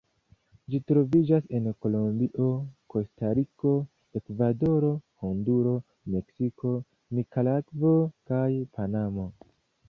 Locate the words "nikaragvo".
7.19-7.95